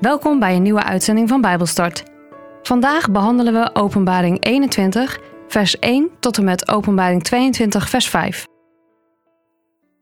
Welkom 0.00 0.38
bij 0.38 0.56
een 0.56 0.62
nieuwe 0.62 0.82
uitzending 0.82 1.28
van 1.28 1.40
Bijbelstart. 1.40 2.04
Vandaag 2.62 3.10
behandelen 3.10 3.52
we 3.52 3.74
Openbaring 3.74 4.44
21, 4.44 5.20
vers 5.48 5.78
1 5.78 6.10
tot 6.20 6.38
en 6.38 6.44
met 6.44 6.68
Openbaring 6.68 7.22
22, 7.22 7.88
vers 7.88 8.08
5. 8.08 8.46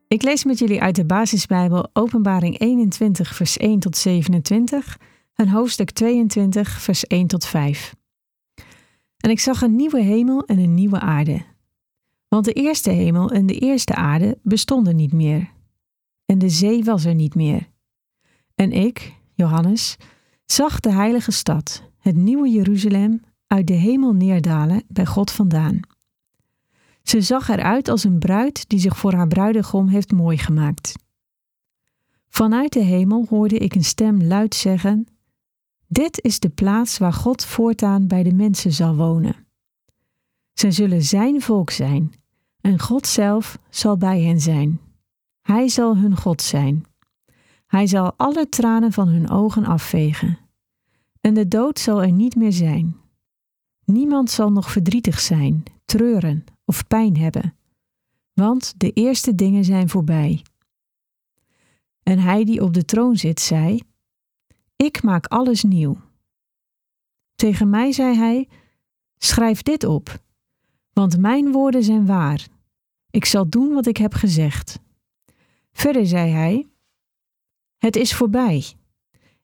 Ik 0.07 0.21
lees 0.21 0.43
met 0.43 0.59
jullie 0.59 0.81
uit 0.81 0.95
de 0.95 1.05
basisbijbel 1.05 1.89
Openbaring 1.93 2.59
21, 2.59 3.35
vers 3.35 3.57
1 3.57 3.79
tot 3.79 3.97
27 3.97 4.97
en 5.33 5.47
hoofdstuk 5.47 5.91
22, 5.91 6.81
vers 6.81 7.05
1 7.05 7.27
tot 7.27 7.45
5. 7.45 7.95
En 9.17 9.29
ik 9.29 9.39
zag 9.39 9.61
een 9.61 9.75
nieuwe 9.75 10.01
hemel 10.01 10.43
en 10.45 10.57
een 10.57 10.73
nieuwe 10.73 10.99
aarde. 10.99 11.41
Want 12.27 12.45
de 12.45 12.53
eerste 12.53 12.89
hemel 12.89 13.31
en 13.31 13.45
de 13.45 13.59
eerste 13.59 13.95
aarde 13.95 14.37
bestonden 14.43 14.95
niet 14.95 15.13
meer. 15.13 15.49
En 16.25 16.37
de 16.37 16.49
zee 16.49 16.83
was 16.83 17.05
er 17.05 17.15
niet 17.15 17.35
meer. 17.35 17.67
En 18.55 18.71
ik, 18.71 19.17
Johannes, 19.39 19.97
zag 20.45 20.79
de 20.79 20.91
heilige 20.91 21.31
stad, 21.31 21.83
het 21.97 22.15
nieuwe 22.15 22.49
Jeruzalem, 22.49 23.21
uit 23.47 23.67
de 23.67 23.73
hemel 23.73 24.13
neerdalen 24.13 24.83
bij 24.87 25.05
God 25.05 25.31
vandaan. 25.31 25.79
Ze 27.03 27.21
zag 27.21 27.49
eruit 27.49 27.87
als 27.87 28.03
een 28.03 28.19
bruid 28.19 28.69
die 28.69 28.79
zich 28.79 28.97
voor 28.97 29.13
haar 29.13 29.27
bruidegom 29.27 29.87
heeft 29.87 30.11
mooi 30.11 30.37
gemaakt. 30.37 30.93
Vanuit 32.29 32.73
de 32.73 32.83
hemel 32.83 33.25
hoorde 33.29 33.57
ik 33.57 33.75
een 33.75 33.83
stem 33.83 34.23
luid 34.23 34.55
zeggen: 34.55 35.07
Dit 35.87 36.21
is 36.23 36.39
de 36.39 36.49
plaats 36.49 36.97
waar 36.97 37.13
God 37.13 37.45
voortaan 37.45 38.07
bij 38.07 38.23
de 38.23 38.33
mensen 38.33 38.73
zal 38.73 38.95
wonen. 38.95 39.35
Zij 40.53 40.71
zullen 40.71 41.03
zijn 41.03 41.41
volk 41.41 41.69
zijn, 41.69 42.11
en 42.61 42.79
God 42.79 43.07
zelf 43.07 43.59
zal 43.69 43.97
bij 43.97 44.21
hen 44.21 44.39
zijn. 44.39 44.79
Hij 45.41 45.67
zal 45.67 45.97
hun 45.97 46.17
God 46.17 46.41
zijn. 46.41 46.88
Hij 47.69 47.87
zal 47.87 48.13
alle 48.17 48.49
tranen 48.49 48.91
van 48.91 49.07
hun 49.07 49.29
ogen 49.29 49.65
afvegen. 49.65 50.37
En 51.21 51.33
de 51.33 51.47
dood 51.47 51.79
zal 51.79 52.01
er 52.01 52.11
niet 52.11 52.35
meer 52.35 52.51
zijn. 52.51 52.95
Niemand 53.85 54.31
zal 54.31 54.51
nog 54.51 54.71
verdrietig 54.71 55.19
zijn, 55.19 55.63
treuren 55.85 56.45
of 56.65 56.87
pijn 56.87 57.17
hebben, 57.17 57.55
want 58.33 58.73
de 58.77 58.91
eerste 58.91 59.35
dingen 59.35 59.63
zijn 59.63 59.89
voorbij. 59.89 60.41
En 62.03 62.19
hij 62.19 62.45
die 62.45 62.63
op 62.63 62.73
de 62.73 62.85
troon 62.85 63.15
zit, 63.17 63.39
zei: 63.39 63.81
Ik 64.75 65.03
maak 65.03 65.25
alles 65.25 65.63
nieuw. 65.63 65.97
Tegen 67.35 67.69
mij 67.69 67.91
zei 67.91 68.15
hij: 68.15 68.47
Schrijf 69.17 69.61
dit 69.61 69.83
op, 69.83 70.21
want 70.93 71.17
mijn 71.17 71.51
woorden 71.51 71.83
zijn 71.83 72.05
waar. 72.05 72.47
Ik 73.09 73.25
zal 73.25 73.49
doen 73.49 73.73
wat 73.73 73.85
ik 73.85 73.97
heb 73.97 74.13
gezegd. 74.13 74.79
Verder 75.71 76.07
zei 76.07 76.31
hij: 76.31 76.68
het 77.79 77.95
is 77.95 78.13
voorbij. 78.13 78.65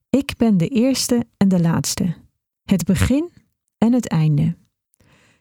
Ik 0.10 0.34
ben 0.38 0.58
de 0.58 0.68
eerste 0.68 1.26
en 1.38 1.48
de 1.48 1.62
laatste, 1.62 2.16
het 2.64 2.84
begin 2.84 3.32
en 3.78 3.94
het 3.94 4.08
einde. 4.08 4.58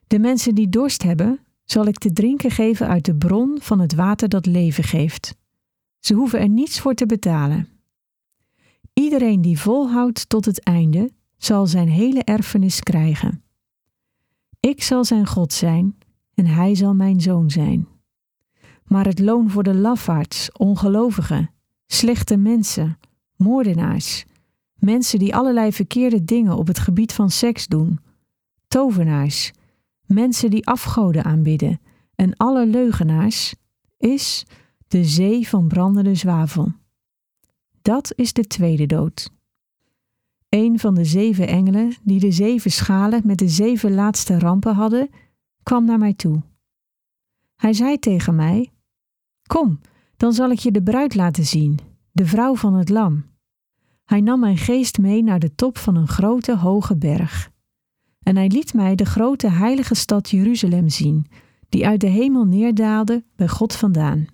De 0.06 0.18
mensen 0.18 0.54
die 0.54 0.68
dorst 0.68 1.02
hebben, 1.02 1.40
zal 1.64 1.86
ik 1.86 1.98
te 1.98 2.12
drinken 2.12 2.50
geven 2.50 2.88
uit 2.88 3.04
de 3.04 3.14
bron 3.14 3.58
van 3.60 3.80
het 3.80 3.94
water 3.94 4.28
dat 4.28 4.46
leven 4.46 4.84
geeft. 4.84 5.34
Ze 5.98 6.14
hoeven 6.14 6.40
er 6.40 6.48
niets 6.48 6.80
voor 6.80 6.94
te 6.94 7.06
betalen. 7.06 7.68
Iedereen 8.92 9.40
die 9.40 9.60
volhoudt 9.60 10.28
tot 10.28 10.44
het 10.44 10.62
einde, 10.62 11.12
zal 11.36 11.66
zijn 11.66 11.88
hele 11.88 12.22
erfenis 12.22 12.80
krijgen. 12.80 13.42
Ik 14.60 14.82
zal 14.82 15.04
zijn 15.04 15.26
God 15.26 15.52
zijn 15.52 15.98
en 16.34 16.46
hij 16.46 16.74
zal 16.74 16.94
mijn 16.94 17.20
zoon 17.20 17.50
zijn. 17.50 17.88
Maar 18.84 19.06
het 19.06 19.18
loon 19.18 19.50
voor 19.50 19.62
de 19.62 19.74
lafaards, 19.74 20.52
ongelovigen, 20.52 21.53
slechte 21.94 22.36
mensen, 22.36 22.98
moordenaars, 23.36 24.24
mensen 24.74 25.18
die 25.18 25.34
allerlei 25.34 25.72
verkeerde 25.72 26.24
dingen 26.24 26.56
op 26.56 26.66
het 26.66 26.78
gebied 26.78 27.12
van 27.12 27.30
seks 27.30 27.66
doen, 27.66 27.98
tovenaars, 28.68 29.52
mensen 30.06 30.50
die 30.50 30.66
afgoden 30.66 31.24
aanbidden 31.24 31.80
en 32.14 32.36
alle 32.36 32.66
leugenaars, 32.66 33.54
is 33.98 34.44
de 34.88 35.04
zee 35.04 35.48
van 35.48 35.68
brandende 35.68 36.14
zwavel. 36.14 36.72
Dat 37.82 38.12
is 38.16 38.32
de 38.32 38.46
tweede 38.46 38.86
dood. 38.86 39.30
Een 40.48 40.78
van 40.78 40.94
de 40.94 41.04
zeven 41.04 41.46
engelen 41.46 41.96
die 42.02 42.20
de 42.20 42.32
zeven 42.32 42.70
schalen 42.70 43.20
met 43.24 43.38
de 43.38 43.48
zeven 43.48 43.94
laatste 43.94 44.38
rampen 44.38 44.74
hadden, 44.74 45.10
kwam 45.62 45.84
naar 45.84 45.98
mij 45.98 46.14
toe. 46.14 46.42
Hij 47.56 47.72
zei 47.72 47.98
tegen 47.98 48.34
mij: 48.34 48.70
Kom, 49.46 49.80
dan 50.16 50.32
zal 50.32 50.50
ik 50.50 50.58
je 50.58 50.70
de 50.70 50.82
bruid 50.82 51.14
laten 51.14 51.46
zien, 51.46 51.78
de 52.12 52.26
vrouw 52.26 52.56
van 52.56 52.74
het 52.74 52.88
lam. 52.88 53.24
Hij 54.04 54.20
nam 54.20 54.40
mijn 54.40 54.58
geest 54.58 54.98
mee 54.98 55.22
naar 55.22 55.38
de 55.38 55.54
top 55.54 55.78
van 55.78 55.96
een 55.96 56.08
grote 56.08 56.56
hoge 56.56 56.96
berg. 56.96 57.50
En 58.22 58.36
hij 58.36 58.48
liet 58.48 58.74
mij 58.74 58.94
de 58.94 59.04
grote 59.04 59.50
heilige 59.50 59.94
stad 59.94 60.30
Jeruzalem 60.30 60.88
zien, 60.88 61.26
die 61.68 61.86
uit 61.86 62.00
de 62.00 62.06
hemel 62.06 62.44
neerdaalde 62.44 63.24
bij 63.36 63.48
God 63.48 63.72
vandaan. 63.74 64.26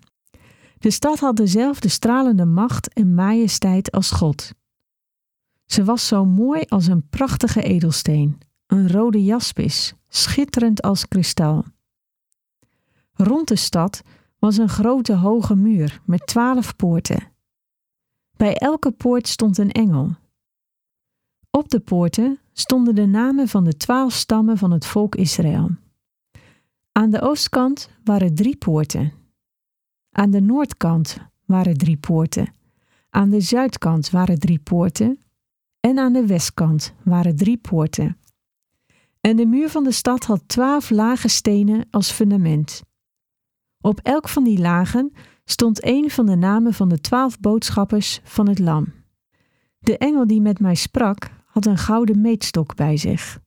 De 0.78 0.91
stad 0.91 1.18
had 1.18 1.36
dezelfde 1.36 1.88
stralende 1.88 2.44
macht 2.44 2.92
en 2.92 3.14
majesteit 3.14 3.91
als 3.91 4.10
God. 4.10 4.52
Ze 5.66 5.84
was 5.84 6.06
zo 6.06 6.24
mooi 6.24 6.62
als 6.68 6.86
een 6.86 7.08
prachtige 7.08 7.62
edelsteen, 7.62 8.38
een 8.66 8.91
rode 8.92 9.24
jaspis, 9.24 9.94
schitterend 10.08 10.82
als 10.82 11.08
kristal. 11.08 11.64
Rond 13.12 13.48
de 13.48 13.56
stad 13.56 14.02
was 14.41 14.56
een 14.56 14.69
grote 14.69 15.15
hoge 15.15 15.56
muur 15.56 16.01
met 16.05 16.27
twaalf 16.27 16.77
poorten. 16.77 17.33
Bij 18.37 18.56
elke 18.56 18.91
poort 18.91 19.28
stond 19.28 19.59
een 19.59 19.71
engel. 19.71 20.15
Op 21.51 21.69
de 21.69 21.81
poorten 21.81 22.39
stonden 22.53 22.95
de 22.95 23.06
namen 23.06 23.49
van 23.49 23.65
de 23.65 23.77
twaalf 23.77 24.12
stammen 24.12 24.59
van 24.59 24.71
het 24.71 24.87
volk 24.87 25.15
Israël. 25.15 25.71
Aan 26.93 27.11
de 27.11 27.21
oostkant 27.21 27.91
waren 28.05 28.34
drie 28.34 28.56
poorten. 28.56 29.12
Aan 30.11 30.31
de 30.31 30.41
noordkant 30.41 31.19
waren 31.45 31.77
drie 31.77 31.97
poorten. 31.97 32.55
Aan 33.11 33.31
de 33.31 33.41
zuidkant 33.41 34.11
waren 34.11 34.39
drie 34.39 34.59
poorten. 34.59 35.21
En 35.81 35.99
aan 35.99 36.12
de 36.12 36.27
westkant 36.27 36.95
waren 37.05 37.37
drie 37.37 37.57
poorten. 37.57 38.19
En 39.21 39.37
de 39.37 39.47
muur 39.47 39.71
van 39.71 39.84
de 39.84 39.93
stad 39.93 40.25
had 40.25 40.43
twaalf 40.47 40.91
lage 40.91 41.28
stenen 41.28 41.87
als 41.91 42.11
fundament. 42.11 42.83
Op 43.80 44.00
elk 44.02 44.28
van 44.28 44.44
die 44.44 44.58
lagen 44.58 45.12
stond 45.44 45.84
een 45.84 46.10
van 46.10 46.26
de 46.26 46.36
namen 46.36 46.74
van 46.74 46.88
de 46.88 47.00
twaalf 47.00 47.41
boodschappers 47.41 48.20
van 48.24 48.48
het 48.48 48.58
Lam. 48.58 48.92
De 49.78 49.98
engel 49.98 50.26
die 50.26 50.41
met 50.41 50.60
mij 50.60 50.74
sprak 50.74 51.30
had 51.46 51.66
een 51.66 51.78
gouden 51.78 52.20
meetstok 52.20 52.74
bij 52.74 52.96
zich. 52.96 53.41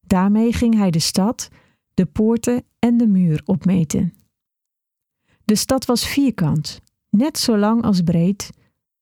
Daarmee 0.00 0.52
ging 0.52 0.74
hij 0.74 0.90
de 0.90 0.98
stad, 0.98 1.48
de 1.94 2.06
poorten 2.06 2.64
en 2.78 2.96
de 2.96 3.06
muur 3.06 3.42
opmeten. 3.44 4.14
De 5.44 5.54
stad 5.56 5.84
was 5.84 6.06
vierkant, 6.06 6.80
net 7.08 7.38
zo 7.38 7.58
lang 7.58 7.84
als 7.84 8.00
breed. 8.00 8.50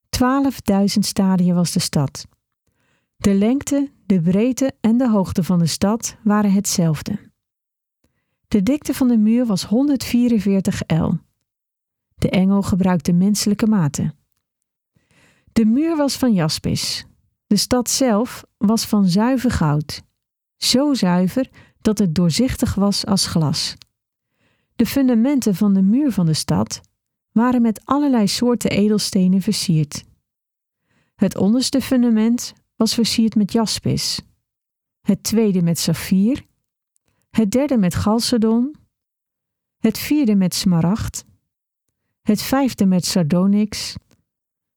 Twaalfduizend 0.09 1.07
stadien 1.07 1.55
was 1.55 1.73
de 1.73 1.81
stad. 1.81 2.27
De 3.17 3.35
lengte, 3.35 3.91
de 4.07 4.21
breedte 4.21 4.73
en 4.81 4.97
de 4.97 5.09
hoogte 5.09 5.43
van 5.43 5.59
de 5.59 5.67
stad 5.67 6.17
waren 6.23 6.53
hetzelfde. 6.53 7.30
De 8.51 8.63
dikte 8.63 8.95
van 8.95 9.09
de 9.09 9.19
muur 9.19 9.47
was 9.47 9.65
144 9.65 10.83
L. 10.87 11.11
De 12.15 12.31
engel 12.31 12.63
gebruikte 12.63 13.13
menselijke 13.13 13.67
maten. 13.67 14.15
De 15.53 15.65
muur 15.65 15.97
was 15.97 16.17
van 16.17 16.33
jaspis. 16.33 17.07
De 17.47 17.57
stad 17.57 17.91
zelf 17.91 18.45
was 18.57 18.85
van 18.85 19.07
zuiver 19.07 19.51
goud. 19.51 20.03
Zo 20.57 20.95
zuiver 20.95 21.51
dat 21.81 21.99
het 21.99 22.15
doorzichtig 22.15 22.75
was 22.75 23.07
als 23.07 23.27
glas. 23.27 23.77
De 24.77 24.87
fundamenten 24.87 25.55
van 25.55 25.75
de 25.75 25.83
muur 25.83 26.13
van 26.13 26.27
de 26.27 26.35
stad 26.35 26.81
waren 27.33 27.63
met 27.63 27.81
allerlei 27.85 28.29
soorten 28.29 28.71
edelstenen 28.71 29.41
versierd. 29.41 30.05
Het 31.15 31.37
onderste 31.37 31.81
fundament 31.81 32.53
was 32.77 32.95
versierd 32.95 33.35
met 33.35 33.53
jaspis, 33.53 34.21
het 35.01 35.23
tweede 35.23 35.63
met 35.63 35.79
saffier 35.79 36.49
het 37.31 37.51
derde 37.51 37.79
met 37.79 37.95
galsedon, 37.95 38.75
het 39.79 39.99
vierde 39.99 40.35
met 40.35 40.55
smaragd, 40.55 41.25
het 42.23 42.43
vijfde 42.43 42.87
met 42.87 43.05
sardonyx, 43.05 43.97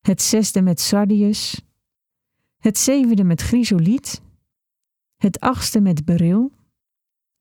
het 0.02 0.22
zesde 0.22 0.62
met 0.62 0.80
sardius, 0.80 1.62
het 2.58 2.78
zevende 2.78 3.24
met 3.24 3.42
chrysoliet, 3.42 4.22
het 5.16 5.40
achtste 5.40 5.80
met 5.80 6.06
beryl, 6.06 6.52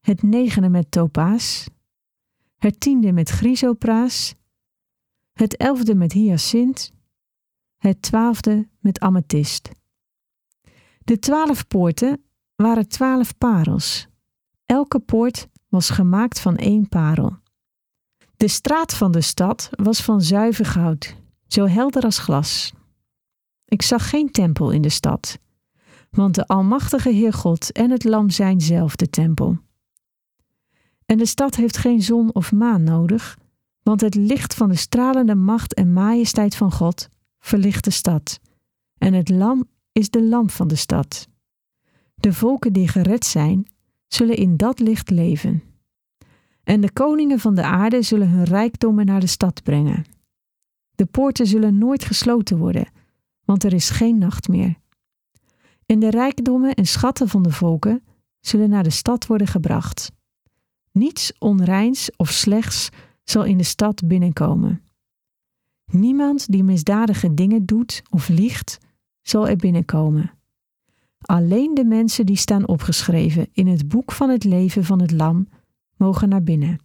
het 0.01 0.23
negende 0.23 0.69
met 0.69 0.91
topaas, 0.91 1.69
het 2.57 2.81
tiende 2.81 3.13
met 3.13 3.29
chrysopraas, 3.29 4.35
het 5.33 5.57
elfde 5.57 5.95
met 5.95 6.13
hyacint, 6.13 6.93
het 7.77 8.03
twaalfde 8.03 8.69
met 8.79 9.01
amethyst. 9.01 9.69
De 11.05 11.19
twaalf 11.19 11.67
poorten 11.67 12.25
waren 12.57 12.89
twaalf 12.89 13.39
parels 13.39 14.11
Elke 14.73 14.99
poort 14.99 15.49
was 15.69 15.91
gemaakt 15.91 16.41
van 16.41 16.57
één 16.57 16.89
parel. 16.89 17.37
De 18.37 18.49
straat 18.49 18.95
van 18.95 19.13
de 19.13 19.21
stad 19.21 19.71
was 19.71 20.03
van 20.03 20.21
zuiver 20.21 20.65
goud, 20.65 21.17
zo 21.47 21.67
helder 21.67 22.03
als 22.03 22.19
glas. 22.19 22.73
ik 23.65 23.83
zag 23.83 24.09
geen 24.11 24.31
tempel 24.31 24.71
in 24.71 24.83
de 24.83 24.89
stad, 24.89 25.39
want 26.11 26.35
de 26.35 26.47
Almachtige 26.47 27.09
Heer 27.09 27.33
God 27.33 27.73
en 27.73 27.91
het 27.91 28.05
Lam 28.05 28.31
zijn 28.31 28.61
zelf 28.61 28.97
de 28.97 29.11
tempel. 29.11 29.59
En 31.07 31.19
de 31.19 31.27
stad 31.27 31.55
heeft 31.55 31.77
geen 31.77 32.03
zon 32.03 32.35
of 32.35 32.53
maan 32.53 32.83
nodig, 32.83 33.39
want 33.83 34.01
het 34.01 34.15
licht 34.15 34.55
van 34.55 34.69
de 34.69 34.77
stralende 34.77 35.35
macht 35.35 35.75
en 35.75 35.93
majesteit 35.93 36.57
van 36.57 36.73
God 36.73 37.09
verlicht 37.39 37.85
de 37.85 37.91
stad, 37.91 38.41
en 38.99 39.13
het 39.13 39.29
Lam 39.29 39.69
is 39.93 40.11
de 40.11 40.25
lamp 40.25 40.51
van 40.51 40.69
de 40.69 40.77
stad. 40.77 41.29
De 42.15 42.33
volken 42.33 42.73
die 42.73 42.89
gered 42.89 43.25
zijn, 43.25 43.72
zullen 44.15 44.37
in 44.37 44.57
dat 44.57 44.79
licht 44.79 45.11
leven. 45.11 45.63
En 46.65 46.81
de 46.81 46.93
koningen 46.93 47.39
van 47.39 47.55
de 47.55 47.63
aarde 47.63 48.03
zullen 48.03 48.29
hun 48.29 48.45
rijkdommen 48.45 49.07
naar 49.07 49.21
de 49.21 49.27
stad 49.27 49.63
brengen. 49.63 50.05
De 50.95 51.07
poorten 51.07 51.47
zullen 51.47 51.79
nooit 51.79 52.05
gesloten 52.05 52.59
worden, 52.59 52.89
want 53.45 53.65
er 53.65 53.73
is 53.73 53.91
geen 53.91 54.19
nacht 54.19 54.49
meer. 54.49 54.75
En 55.87 55.99
de 55.99 56.11
rijkdommen 56.11 56.75
en 56.75 56.87
schatten 56.87 57.29
van 57.29 57.43
de 57.43 57.51
volken 57.51 58.03
zullen 58.41 58.71
naar 58.71 58.83
de 58.83 58.91
stad 58.91 59.27
worden 59.27 59.47
gebracht. 59.47 60.13
Niets 60.93 61.33
onreins 61.39 62.11
of 62.17 62.31
slechts 62.31 62.89
zal 63.25 63.45
in 63.45 63.59
de 63.59 63.65
stad 63.65 64.07
binnenkomen. 64.07 64.83
Niemand 65.93 66.53
die 66.53 66.65
misdadige 66.65 67.35
dingen 67.35 67.67
doet 67.67 68.03
of 68.11 68.29
liegt, 68.29 68.79
zal 69.23 69.49
er 69.49 69.57
binnenkomen. 69.57 70.42
Alleen 71.23 71.75
de 71.75 71.85
mensen 71.85 72.27
die 72.27 72.37
staan 72.37 72.69
opgeschreven 72.69 73.49
in 73.53 73.67
het 73.67 73.89
boek 73.89 74.13
van 74.13 74.29
het 74.29 74.45
leven 74.45 74.85
van 74.85 75.01
het 75.01 75.11
Lam 75.11 75.49
mogen 75.97 76.29
naar 76.29 76.43
binnen. 76.43 76.79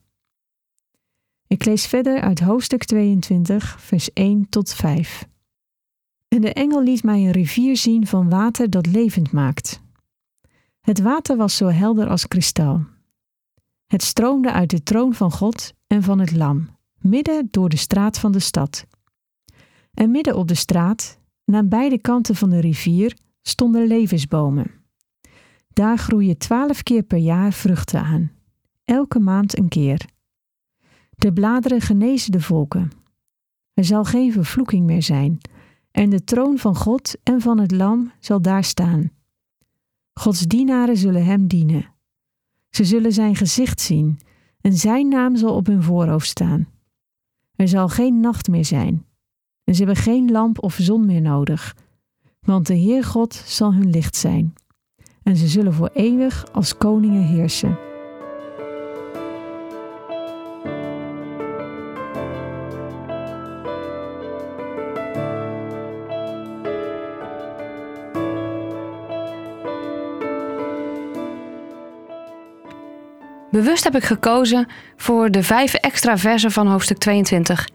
Ik 1.47 1.65
lees 1.65 1.87
verder 1.87 2.21
uit 2.21 2.39
hoofdstuk 2.39 2.83
22, 2.83 3.81
vers 3.81 4.13
1 4.13 4.49
tot 4.49 4.73
5. 4.73 5.27
En 6.27 6.41
de 6.41 6.53
engel 6.53 6.83
liet 6.83 7.03
mij 7.03 7.19
een 7.25 7.31
rivier 7.31 7.77
zien 7.77 8.07
van 8.07 8.29
water 8.29 8.69
dat 8.69 8.85
levend 8.85 9.31
maakt. 9.31 9.81
Het 10.81 11.01
water 11.01 11.37
was 11.37 11.55
zo 11.55 11.67
helder 11.67 12.09
als 12.09 12.27
kristal. 12.27 12.85
Het 13.85 14.03
stroomde 14.03 14.51
uit 14.51 14.69
de 14.69 14.83
troon 14.83 15.13
van 15.13 15.31
God 15.31 15.73
en 15.87 16.03
van 16.03 16.19
het 16.19 16.35
Lam, 16.35 16.69
midden 16.97 17.47
door 17.51 17.69
de 17.69 17.77
straat 17.77 18.19
van 18.19 18.31
de 18.31 18.39
stad. 18.39 18.85
En 19.93 20.11
midden 20.11 20.35
op 20.35 20.47
de 20.47 20.55
straat, 20.55 21.19
aan 21.45 21.69
beide 21.69 22.01
kanten 22.01 22.35
van 22.35 22.49
de 22.49 22.59
rivier, 22.59 23.17
stonden 23.47 23.87
levensbomen. 23.87 24.71
Daar 25.67 25.97
groeien 25.97 26.37
twaalf 26.37 26.83
keer 26.83 27.03
per 27.03 27.17
jaar 27.17 27.53
vruchten 27.53 28.01
aan, 28.01 28.31
elke 28.85 29.19
maand 29.19 29.57
een 29.57 29.67
keer. 29.67 30.05
De 31.09 31.33
bladeren 31.33 31.81
genezen 31.81 32.31
de 32.31 32.41
volken. 32.41 32.91
Er 33.73 33.85
zal 33.85 34.03
geen 34.03 34.31
vervloeking 34.31 34.85
meer 34.85 35.03
zijn, 35.03 35.37
en 35.91 36.09
de 36.09 36.23
troon 36.23 36.57
van 36.57 36.75
God 36.75 37.15
en 37.23 37.41
van 37.41 37.59
het 37.59 37.71
Lam 37.71 38.11
zal 38.19 38.41
daar 38.41 38.63
staan. 38.63 39.11
Gods 40.13 40.41
dienaren 40.41 40.97
zullen 40.97 41.25
hem 41.25 41.47
dienen. 41.47 41.93
Ze 42.69 42.85
zullen 42.85 43.13
zijn 43.13 43.35
gezicht 43.35 43.81
zien, 43.81 44.19
en 44.61 44.73
zijn 44.73 45.07
naam 45.07 45.35
zal 45.35 45.55
op 45.55 45.65
hun 45.65 45.83
voorhoofd 45.83 46.27
staan. 46.27 46.67
Er 47.55 47.67
zal 47.67 47.89
geen 47.89 48.19
nacht 48.19 48.47
meer 48.47 48.65
zijn, 48.65 49.05
en 49.63 49.75
ze 49.75 49.83
hebben 49.83 50.03
geen 50.03 50.31
lamp 50.31 50.63
of 50.63 50.77
zon 50.81 51.05
meer 51.05 51.21
nodig, 51.21 51.75
want 52.47 52.67
de 52.67 52.73
Heer 52.73 53.03
God 53.03 53.33
zal 53.45 53.73
hun 53.73 53.89
licht 53.89 54.15
zijn, 54.15 54.53
en 55.23 55.35
ze 55.35 55.47
zullen 55.47 55.73
voor 55.73 55.89
eeuwig 55.93 56.45
als 56.51 56.77
koningen 56.77 57.23
heersen. 57.23 57.77
Bewust 73.51 73.83
heb 73.83 73.95
ik 73.95 74.03
gekozen 74.03 74.67
voor 74.95 75.31
de 75.31 75.43
vijf 75.43 75.73
extra 75.73 76.17
versen 76.17 76.51
van 76.51 76.67
hoofdstuk 76.67 76.97
22. 76.97 77.67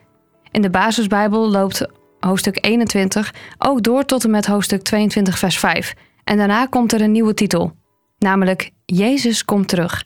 In 0.51 0.63
de 0.63 0.71
basisbijbel 0.71 1.51
loopt 1.51 1.87
hoofdstuk 2.27 2.59
21 2.61 3.35
ook 3.59 3.83
door 3.83 4.05
tot 4.05 4.25
en 4.25 4.31
met 4.31 4.47
hoofdstuk 4.47 4.83
22 4.83 5.39
vers 5.39 5.59
5. 5.59 5.95
En 6.25 6.37
daarna 6.37 6.67
komt 6.67 6.93
er 6.93 7.01
een 7.01 7.13
nieuwe 7.13 7.35
titel, 7.35 7.73
namelijk 8.19 8.71
Jezus 8.85 9.45
komt 9.45 9.69
terug. 9.69 10.05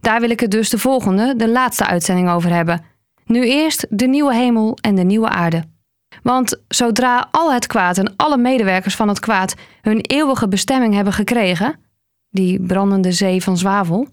Daar 0.00 0.20
wil 0.20 0.30
ik 0.30 0.40
het 0.40 0.50
dus 0.50 0.70
de 0.70 0.78
volgende, 0.78 1.36
de 1.36 1.48
laatste 1.48 1.86
uitzending 1.86 2.30
over 2.30 2.50
hebben. 2.50 2.84
Nu 3.24 3.46
eerst 3.46 3.86
de 3.90 4.06
nieuwe 4.06 4.34
hemel 4.34 4.78
en 4.80 4.94
de 4.94 5.02
nieuwe 5.02 5.28
aarde. 5.28 5.62
Want 6.22 6.60
zodra 6.68 7.28
al 7.30 7.52
het 7.52 7.66
kwaad 7.66 7.98
en 7.98 8.12
alle 8.16 8.36
medewerkers 8.36 8.94
van 8.94 9.08
het 9.08 9.20
kwaad 9.20 9.54
hun 9.80 10.00
eeuwige 10.00 10.48
bestemming 10.48 10.94
hebben 10.94 11.12
gekregen, 11.12 11.78
die 12.30 12.62
brandende 12.62 13.12
zee 13.12 13.42
van 13.42 13.56
zwavel, 13.56 14.08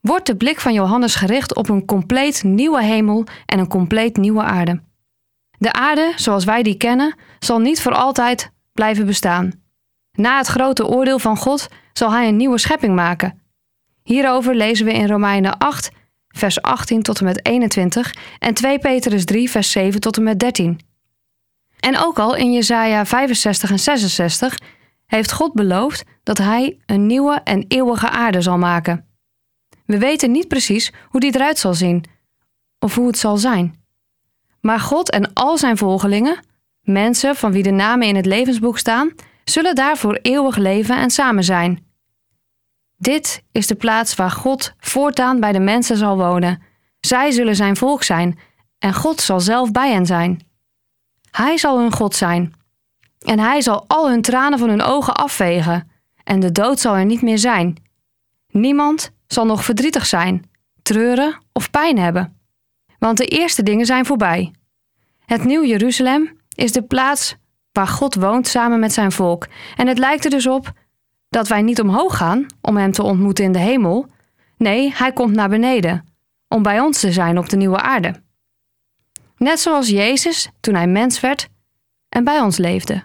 wordt 0.00 0.26
de 0.26 0.36
blik 0.36 0.60
van 0.60 0.72
Johannes 0.72 1.14
gericht 1.14 1.54
op 1.54 1.68
een 1.68 1.84
compleet 1.84 2.42
nieuwe 2.42 2.82
hemel 2.82 3.24
en 3.46 3.58
een 3.58 3.68
compleet 3.68 4.16
nieuwe 4.16 4.42
aarde. 4.42 4.80
De 5.58 5.72
aarde, 5.72 6.12
zoals 6.16 6.44
wij 6.44 6.62
die 6.62 6.76
kennen, 6.76 7.14
zal 7.38 7.58
niet 7.58 7.82
voor 7.82 7.94
altijd 7.94 8.50
blijven 8.72 9.06
bestaan. 9.06 9.52
Na 10.12 10.36
het 10.36 10.46
grote 10.46 10.86
oordeel 10.86 11.18
van 11.18 11.36
God 11.36 11.68
zal 11.92 12.12
Hij 12.12 12.28
een 12.28 12.36
nieuwe 12.36 12.58
schepping 12.58 12.94
maken. 12.94 13.42
Hierover 14.02 14.54
lezen 14.54 14.86
we 14.86 14.92
in 14.92 15.08
Romeinen 15.08 15.58
8, 15.58 15.90
vers 16.28 16.62
18 16.62 17.02
tot 17.02 17.18
en 17.18 17.24
met 17.24 17.46
21 17.46 18.14
en 18.38 18.54
2 18.54 18.78
Petrus 18.78 19.24
3, 19.24 19.50
vers 19.50 19.70
7 19.70 20.00
tot 20.00 20.16
en 20.16 20.22
met 20.22 20.38
13. 20.38 20.80
En 21.80 21.98
ook 21.98 22.18
al 22.18 22.34
in 22.34 22.52
Jesaja 22.52 23.06
65 23.06 23.70
en 23.70 23.78
66 23.78 24.58
heeft 25.06 25.32
God 25.32 25.52
beloofd 25.52 26.04
dat 26.22 26.38
Hij 26.38 26.78
een 26.86 27.06
nieuwe 27.06 27.40
en 27.44 27.64
eeuwige 27.68 28.10
aarde 28.10 28.42
zal 28.42 28.58
maken. 28.58 29.06
We 29.86 29.98
weten 29.98 30.30
niet 30.30 30.48
precies 30.48 30.92
hoe 31.08 31.20
die 31.20 31.34
eruit 31.34 31.58
zal 31.58 31.74
zien 31.74 32.04
of 32.78 32.94
hoe 32.94 33.06
het 33.06 33.18
zal 33.18 33.36
zijn. 33.36 33.83
Maar 34.64 34.80
God 34.80 35.10
en 35.10 35.32
al 35.32 35.58
zijn 35.58 35.76
volgelingen, 35.76 36.38
mensen 36.80 37.36
van 37.36 37.52
wie 37.52 37.62
de 37.62 37.70
namen 37.70 38.06
in 38.06 38.16
het 38.16 38.26
levensboek 38.26 38.78
staan, 38.78 39.12
zullen 39.44 39.74
daar 39.74 39.96
voor 39.96 40.18
eeuwig 40.22 40.56
leven 40.56 40.96
en 40.96 41.10
samen 41.10 41.44
zijn. 41.44 41.86
Dit 42.96 43.42
is 43.52 43.66
de 43.66 43.74
plaats 43.74 44.14
waar 44.14 44.30
God 44.30 44.74
voortaan 44.78 45.40
bij 45.40 45.52
de 45.52 45.60
mensen 45.60 45.96
zal 45.96 46.16
wonen. 46.16 46.62
Zij 47.00 47.30
zullen 47.30 47.56
zijn 47.56 47.76
volk 47.76 48.02
zijn 48.02 48.38
en 48.78 48.94
God 48.94 49.20
zal 49.20 49.40
zelf 49.40 49.70
bij 49.70 49.92
hen 49.92 50.06
zijn. 50.06 50.46
Hij 51.30 51.58
zal 51.58 51.78
hun 51.78 51.92
God 51.92 52.14
zijn. 52.14 52.52
En 53.18 53.38
hij 53.38 53.60
zal 53.60 53.84
al 53.86 54.10
hun 54.10 54.22
tranen 54.22 54.58
van 54.58 54.68
hun 54.68 54.82
ogen 54.82 55.14
afvegen, 55.14 55.90
en 56.22 56.40
de 56.40 56.52
dood 56.52 56.80
zal 56.80 56.96
er 56.96 57.04
niet 57.04 57.22
meer 57.22 57.38
zijn. 57.38 57.76
Niemand 58.48 59.10
zal 59.26 59.46
nog 59.46 59.64
verdrietig 59.64 60.06
zijn, 60.06 60.50
treuren 60.82 61.38
of 61.52 61.70
pijn 61.70 61.98
hebben. 61.98 62.33
Want 63.04 63.18
de 63.18 63.26
eerste 63.26 63.62
dingen 63.62 63.86
zijn 63.86 64.06
voorbij. 64.06 64.52
Het 65.24 65.44
Nieuw 65.44 65.64
Jeruzalem 65.64 66.38
is 66.54 66.72
de 66.72 66.82
plaats 66.82 67.36
waar 67.72 67.86
God 67.86 68.14
woont 68.14 68.48
samen 68.48 68.80
met 68.80 68.92
zijn 68.92 69.12
volk. 69.12 69.46
En 69.76 69.86
het 69.86 69.98
lijkt 69.98 70.24
er 70.24 70.30
dus 70.30 70.46
op 70.46 70.72
dat 71.28 71.48
wij 71.48 71.62
niet 71.62 71.80
omhoog 71.80 72.16
gaan 72.16 72.46
om 72.60 72.76
hem 72.76 72.92
te 72.92 73.02
ontmoeten 73.02 73.44
in 73.44 73.52
de 73.52 73.58
hemel. 73.58 74.06
Nee, 74.56 74.92
hij 74.94 75.12
komt 75.12 75.34
naar 75.34 75.48
beneden 75.48 76.04
om 76.48 76.62
bij 76.62 76.80
ons 76.80 77.00
te 77.00 77.12
zijn 77.12 77.38
op 77.38 77.48
de 77.48 77.56
nieuwe 77.56 77.80
aarde. 77.80 78.22
Net 79.36 79.60
zoals 79.60 79.88
Jezus 79.88 80.50
toen 80.60 80.74
hij 80.74 80.86
mens 80.86 81.20
werd 81.20 81.48
en 82.08 82.24
bij 82.24 82.40
ons 82.40 82.56
leefde. 82.56 83.04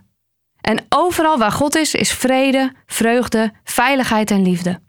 En 0.61 0.85
overal 0.89 1.37
waar 1.37 1.51
God 1.51 1.75
is, 1.75 1.93
is 1.93 2.11
vrede, 2.11 2.73
vreugde, 2.85 3.53
veiligheid 3.63 4.31
en 4.31 4.41
liefde. 4.41 4.79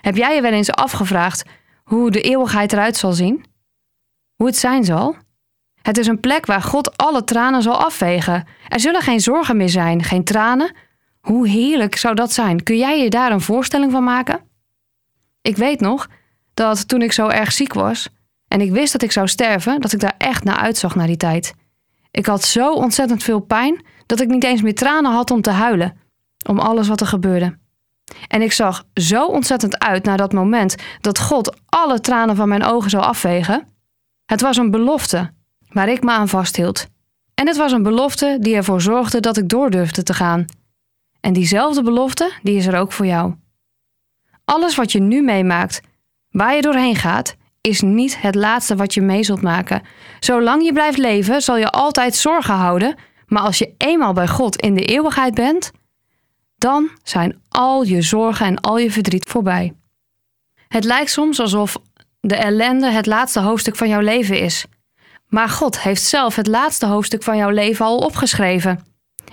Heb 0.00 0.16
jij 0.16 0.34
je 0.34 0.40
wel 0.40 0.52
eens 0.52 0.70
afgevraagd 0.70 1.44
hoe 1.84 2.10
de 2.10 2.20
eeuwigheid 2.20 2.72
eruit 2.72 2.96
zal 2.96 3.12
zien? 3.12 3.54
Hoe 4.36 4.46
het 4.46 4.56
zijn 4.56 4.84
zal? 4.84 5.16
Het 5.82 5.98
is 5.98 6.06
een 6.06 6.20
plek 6.20 6.46
waar 6.46 6.62
God 6.62 6.96
alle 6.96 7.24
tranen 7.24 7.62
zal 7.62 7.84
afvegen. 7.84 8.46
Er 8.68 8.80
zullen 8.80 9.02
geen 9.02 9.20
zorgen 9.20 9.56
meer 9.56 9.68
zijn, 9.68 10.02
geen 10.02 10.24
tranen. 10.24 10.74
Hoe 11.20 11.48
heerlijk 11.48 11.96
zou 11.96 12.14
dat 12.14 12.32
zijn? 12.32 12.62
Kun 12.62 12.76
jij 12.76 13.02
je 13.02 13.10
daar 13.10 13.32
een 13.32 13.40
voorstelling 13.40 13.92
van 13.92 14.04
maken? 14.04 14.40
Ik 15.42 15.56
weet 15.56 15.80
nog 15.80 16.08
dat 16.54 16.88
toen 16.88 17.02
ik 17.02 17.12
zo 17.12 17.28
erg 17.28 17.52
ziek 17.52 17.72
was 17.72 18.08
en 18.48 18.60
ik 18.60 18.70
wist 18.70 18.92
dat 18.92 19.02
ik 19.02 19.12
zou 19.12 19.28
sterven, 19.28 19.80
dat 19.80 19.92
ik 19.92 20.00
daar 20.00 20.14
echt 20.18 20.44
naar 20.44 20.56
uitzag 20.56 20.94
naar 20.94 21.06
die 21.06 21.16
tijd. 21.16 21.54
Ik 22.10 22.26
had 22.26 22.44
zo 22.44 22.72
ontzettend 22.72 23.22
veel 23.22 23.40
pijn 23.40 23.84
dat 24.06 24.20
ik 24.20 24.28
niet 24.28 24.44
eens 24.44 24.62
meer 24.62 24.74
tranen 24.74 25.12
had 25.12 25.30
om 25.30 25.40
te 25.40 25.50
huilen, 25.50 25.98
om 26.48 26.58
alles 26.58 26.88
wat 26.88 27.00
er 27.00 27.06
gebeurde. 27.06 27.58
En 28.28 28.42
ik 28.42 28.52
zag 28.52 28.84
zo 28.94 29.26
ontzettend 29.26 29.78
uit 29.78 30.04
naar 30.04 30.16
dat 30.16 30.32
moment 30.32 30.74
dat 31.00 31.18
God 31.18 31.58
alle 31.66 32.00
tranen 32.00 32.36
van 32.36 32.48
mijn 32.48 32.64
ogen 32.64 32.90
zou 32.90 33.04
afvegen. 33.04 33.75
Het 34.26 34.40
was 34.40 34.56
een 34.56 34.70
belofte 34.70 35.32
waar 35.68 35.88
ik 35.88 36.02
me 36.02 36.10
aan 36.10 36.28
vasthield. 36.28 36.86
En 37.34 37.46
het 37.46 37.56
was 37.56 37.72
een 37.72 37.82
belofte 37.82 38.36
die 38.40 38.54
ervoor 38.54 38.80
zorgde 38.80 39.20
dat 39.20 39.36
ik 39.36 39.48
door 39.48 39.70
durfde 39.70 40.02
te 40.02 40.14
gaan. 40.14 40.44
En 41.20 41.32
diezelfde 41.32 41.82
belofte, 41.82 42.32
die 42.42 42.56
is 42.56 42.66
er 42.66 42.78
ook 42.78 42.92
voor 42.92 43.06
jou. 43.06 43.34
Alles 44.44 44.76
wat 44.76 44.92
je 44.92 45.00
nu 45.00 45.22
meemaakt, 45.22 45.80
waar 46.30 46.54
je 46.54 46.62
doorheen 46.62 46.96
gaat, 46.96 47.36
is 47.60 47.80
niet 47.80 48.20
het 48.20 48.34
laatste 48.34 48.76
wat 48.76 48.94
je 48.94 49.00
mee 49.00 49.22
zult 49.22 49.42
maken. 49.42 49.82
Zolang 50.20 50.64
je 50.64 50.72
blijft 50.72 50.98
leven, 50.98 51.42
zal 51.42 51.56
je 51.56 51.70
altijd 51.70 52.14
zorgen 52.14 52.54
houden, 52.54 52.96
Maar 53.26 53.42
als 53.42 53.58
je 53.58 53.74
eenmaal 53.76 54.12
bij 54.12 54.28
God 54.28 54.56
in 54.56 54.74
de 54.74 54.84
eeuwigheid 54.84 55.34
bent, 55.34 55.72
dan 56.56 56.90
zijn 57.02 57.42
al 57.48 57.82
je 57.82 58.02
zorgen 58.02 58.46
en 58.46 58.60
al 58.60 58.78
je 58.78 58.90
verdriet 58.90 59.28
voorbij. 59.28 59.74
Het 60.68 60.84
lijkt 60.84 61.10
soms 61.10 61.40
alsof 61.40 61.76
de 62.26 62.36
ellende 62.36 62.90
het 62.90 63.06
laatste 63.06 63.40
hoofdstuk 63.40 63.76
van 63.76 63.88
jouw 63.88 64.00
leven 64.00 64.40
is. 64.40 64.66
Maar 65.28 65.48
God 65.48 65.80
heeft 65.80 66.02
zelf 66.02 66.36
het 66.36 66.46
laatste 66.46 66.86
hoofdstuk 66.86 67.22
van 67.22 67.36
jouw 67.36 67.50
leven 67.50 67.84
al 67.84 67.98
opgeschreven. 67.98 68.84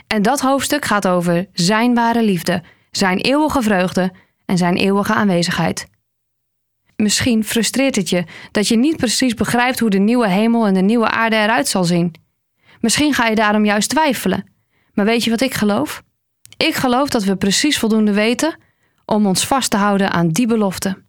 En 0.08 0.22
dat 0.22 0.42
hoofdstuk 0.42 0.86
gaat 0.86 1.08
over 1.08 1.48
Zijn 1.54 1.94
ware 1.94 2.24
liefde, 2.24 2.64
Zijn 2.92 3.18
eeuwige 3.18 3.62
vreugde 3.62 4.12
en 4.46 4.58
Zijn 4.58 4.76
eeuwige 4.76 5.14
aanwezigheid. 5.14 5.88
Misschien 6.96 7.44
frustreert 7.44 7.96
het 7.96 8.10
je 8.10 8.24
dat 8.52 8.68
je 8.68 8.78
niet 8.78 8.98
precies 8.98 9.34
begrijpt 9.34 9.80
hoe 9.80 9.90
de 9.90 10.00
nieuwe 10.00 10.28
hemel 10.28 10.66
en 10.66 10.74
de 10.74 10.82
nieuwe 10.82 11.10
aarde 11.10 11.36
eruit 11.36 11.68
zal 11.68 11.84
zien. 11.84 12.14
Misschien 12.80 13.14
ga 13.14 13.28
je 13.28 13.36
daarom 13.36 13.66
juist 13.66 13.90
twijfelen. 13.90 14.52
Maar 14.94 15.06
weet 15.06 15.24
je 15.24 15.30
wat 15.30 15.42
ik 15.42 15.54
geloof? 15.54 16.04
Ik 16.58 16.74
geloof 16.74 17.10
dat 17.10 17.24
we 17.24 17.36
precies 17.36 17.80
voldoende 17.80 18.14
weten 18.14 18.58
om 19.06 19.26
ons 19.28 19.48
vast 19.48 19.72
te 19.72 19.78
houden 19.78 20.12
aan 20.12 20.28
die 20.28 20.48
belofte. 20.48 21.04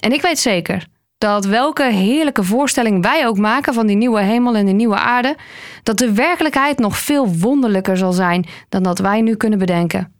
En 0.00 0.12
ik 0.12 0.22
weet 0.22 0.38
zeker 0.38 0.86
dat 1.18 1.44
welke 1.44 1.84
heerlijke 1.84 2.44
voorstelling 2.44 3.02
wij 3.02 3.26
ook 3.26 3.38
maken 3.38 3.74
van 3.74 3.86
die 3.86 3.96
nieuwe 3.96 4.20
hemel 4.20 4.54
en 4.54 4.66
de 4.66 4.72
nieuwe 4.72 4.98
aarde, 4.98 5.36
dat 5.82 5.98
de 5.98 6.12
werkelijkheid 6.12 6.78
nog 6.78 6.98
veel 6.98 7.34
wonderlijker 7.34 7.96
zal 7.96 8.12
zijn 8.12 8.46
dan 8.68 8.82
dat 8.82 8.98
wij 8.98 9.20
nu 9.20 9.36
kunnen 9.36 9.58
bedenken. 9.58 10.12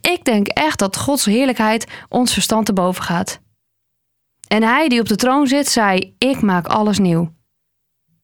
Ik 0.00 0.24
denk 0.24 0.48
echt 0.48 0.78
dat 0.78 0.96
Gods 0.96 1.24
heerlijkheid 1.24 1.90
ons 2.08 2.32
verstand 2.32 2.66
te 2.66 2.72
boven 2.72 3.02
gaat. 3.02 3.40
En 4.48 4.62
hij 4.62 4.88
die 4.88 5.00
op 5.00 5.08
de 5.08 5.16
troon 5.16 5.46
zit, 5.46 5.68
zei: 5.68 6.14
Ik 6.18 6.40
maak 6.40 6.66
alles 6.66 6.98
nieuw. 6.98 7.32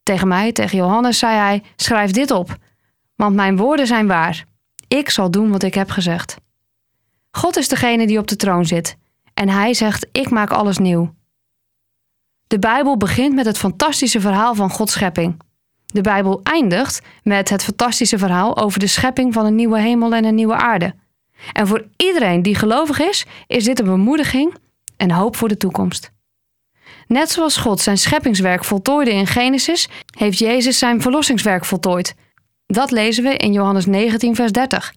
Tegen 0.02 0.28
mij, 0.28 0.52
tegen 0.52 0.78
Johannes, 0.78 1.18
zei 1.18 1.36
hij: 1.36 1.62
Schrijf 1.76 2.10
dit 2.10 2.30
op, 2.30 2.56
want 3.16 3.34
mijn 3.34 3.56
woorden 3.56 3.86
zijn 3.86 4.06
waar. 4.06 4.44
Ik 4.88 5.10
zal 5.10 5.30
doen 5.30 5.50
wat 5.50 5.62
ik 5.62 5.74
heb 5.74 5.90
gezegd. 5.90 6.36
God 7.30 7.56
is 7.56 7.68
degene 7.68 8.06
die 8.06 8.18
op 8.18 8.28
de 8.28 8.36
troon 8.36 8.66
zit 8.66 8.96
en 9.40 9.48
hij 9.48 9.74
zegt: 9.74 10.06
Ik 10.12 10.30
maak 10.30 10.50
alles 10.50 10.78
nieuw. 10.78 11.14
De 12.46 12.58
Bijbel 12.58 12.96
begint 12.96 13.34
met 13.34 13.44
het 13.44 13.58
fantastische 13.58 14.20
verhaal 14.20 14.54
van 14.54 14.70
Gods 14.70 14.92
schepping. 14.92 15.40
De 15.86 16.00
Bijbel 16.00 16.40
eindigt 16.42 17.02
met 17.22 17.48
het 17.48 17.64
fantastische 17.64 18.18
verhaal 18.18 18.56
over 18.56 18.78
de 18.78 18.86
schepping 18.86 19.32
van 19.32 19.46
een 19.46 19.54
nieuwe 19.54 19.80
hemel 19.80 20.14
en 20.14 20.24
een 20.24 20.34
nieuwe 20.34 20.54
aarde. 20.54 20.94
En 21.52 21.66
voor 21.66 21.86
iedereen 21.96 22.42
die 22.42 22.54
gelovig 22.54 23.00
is, 23.00 23.26
is 23.46 23.64
dit 23.64 23.78
een 23.78 23.84
bemoediging 23.84 24.54
en 24.96 25.10
hoop 25.10 25.36
voor 25.36 25.48
de 25.48 25.56
toekomst. 25.56 26.10
Net 27.06 27.30
zoals 27.30 27.56
God 27.56 27.80
zijn 27.80 27.98
scheppingswerk 27.98 28.64
voltooide 28.64 29.12
in 29.12 29.26
Genesis, 29.26 29.88
heeft 30.18 30.38
Jezus 30.38 30.78
zijn 30.78 31.00
verlossingswerk 31.00 31.64
voltooid. 31.64 32.14
Dat 32.66 32.90
lezen 32.90 33.24
we 33.24 33.36
in 33.36 33.52
Johannes 33.52 33.86
19, 33.86 34.34
vers 34.34 34.52
30. 34.52 34.92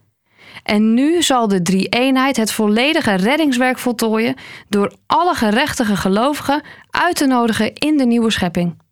En 0.62 0.94
nu 0.94 1.22
zal 1.22 1.48
de 1.48 1.62
drie-eenheid 1.62 2.36
het 2.36 2.52
volledige 2.52 3.14
reddingswerk 3.14 3.78
voltooien 3.78 4.34
door 4.68 4.94
alle 5.06 5.34
gerechtige 5.34 5.96
gelovigen 5.96 6.62
uit 6.90 7.16
te 7.16 7.26
nodigen 7.26 7.74
in 7.74 7.96
de 7.96 8.06
nieuwe 8.06 8.30
schepping. 8.30 8.82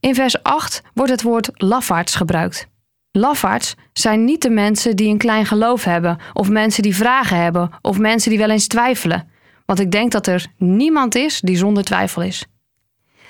In 0.00 0.14
vers 0.14 0.42
8 0.42 0.82
wordt 0.94 1.10
het 1.10 1.22
woord 1.22 1.50
lafaards 1.54 2.14
gebruikt. 2.14 2.66
Lafaards 3.10 3.74
zijn 3.92 4.24
niet 4.24 4.42
de 4.42 4.50
mensen 4.50 4.96
die 4.96 5.08
een 5.08 5.18
klein 5.18 5.46
geloof 5.46 5.84
hebben, 5.84 6.18
of 6.32 6.48
mensen 6.48 6.82
die 6.82 6.96
vragen 6.96 7.36
hebben, 7.36 7.70
of 7.82 7.98
mensen 7.98 8.30
die 8.30 8.38
wel 8.38 8.50
eens 8.50 8.66
twijfelen. 8.66 9.30
Want 9.66 9.78
ik 9.78 9.90
denk 9.90 10.12
dat 10.12 10.26
er 10.26 10.46
niemand 10.56 11.14
is 11.14 11.40
die 11.40 11.56
zonder 11.56 11.84
twijfel 11.84 12.22
is. 12.22 12.46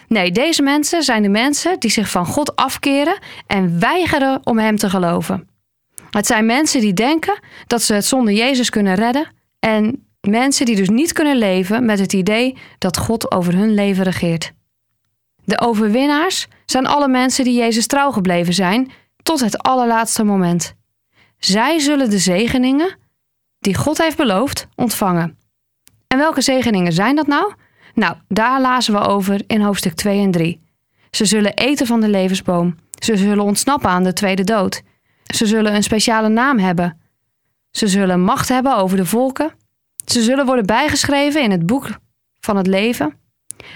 Nee, 0.08 0.30
deze 0.32 0.62
mensen 0.62 1.02
zijn 1.02 1.22
de 1.22 1.28
mensen 1.28 1.80
die 1.80 1.90
zich 1.90 2.10
van 2.10 2.26
God 2.26 2.56
afkeren 2.56 3.18
en 3.46 3.80
weigeren 3.80 4.40
om 4.44 4.58
Hem 4.58 4.76
te 4.76 4.90
geloven. 4.90 5.48
Het 6.16 6.26
zijn 6.26 6.47
mensen 6.47 6.81
die 6.81 6.92
denken 6.92 7.38
dat 7.66 7.83
ze 7.83 7.95
het 7.95 8.04
zonder 8.04 8.35
Jezus 8.35 8.71
kunnen 8.71 8.95
redden 8.95 9.33
en 9.59 10.07
mensen 10.21 10.66
die 10.66 10.76
dus 10.76 10.88
niet 10.88 11.12
kunnen 11.12 11.37
leven 11.37 11.85
met 11.85 11.99
het 11.99 12.12
idee 12.12 12.57
dat 12.78 12.97
God 12.97 13.33
over 13.33 13.54
hun 13.54 13.75
leven 13.75 14.04
regeert. 14.04 14.52
De 15.45 15.61
overwinnaars 15.61 16.47
zijn 16.66 16.87
alle 16.87 17.09
mensen 17.09 17.45
die 17.45 17.59
Jezus 17.59 17.87
trouw 17.87 18.11
gebleven 18.11 18.54
zijn 18.54 18.90
tot 19.23 19.40
het 19.40 19.59
allerlaatste 19.59 20.25
moment. 20.25 20.75
Zij 21.38 21.78
zullen 21.78 22.11
de 22.11 22.19
zegeningen 22.19 22.97
die 23.59 23.75
God 23.75 23.99
heeft 23.99 24.16
beloofd 24.16 24.66
ontvangen. 24.75 25.38
En 26.07 26.19
welke 26.19 26.40
zegeningen 26.40 26.92
zijn 26.92 27.16
dat 27.16 27.26
nou? 27.26 27.52
Nou, 27.95 28.16
daar 28.28 28.61
lazen 28.61 28.95
we 28.95 29.00
over 29.00 29.42
in 29.47 29.61
hoofdstuk 29.61 29.95
2 29.95 30.21
en 30.21 30.31
3. 30.31 30.61
Ze 31.11 31.25
zullen 31.25 31.54
eten 31.54 31.87
van 31.87 32.00
de 32.00 32.09
levensboom. 32.09 32.76
Ze 32.99 33.16
zullen 33.16 33.45
ontsnappen 33.45 33.90
aan 33.90 34.04
de 34.04 34.12
tweede 34.12 34.45
dood. 34.45 34.83
Ze 35.24 35.46
zullen 35.46 35.74
een 35.74 35.82
speciale 35.82 36.28
naam 36.28 36.58
hebben. 36.58 37.00
Ze 37.70 37.88
zullen 37.88 38.20
macht 38.20 38.48
hebben 38.48 38.76
over 38.76 38.96
de 38.96 39.06
volken. 39.06 39.52
Ze 40.04 40.22
zullen 40.22 40.46
worden 40.46 40.66
bijgeschreven 40.66 41.42
in 41.42 41.50
het 41.50 41.66
boek 41.66 41.88
van 42.40 42.56
het 42.56 42.66
leven. 42.66 43.20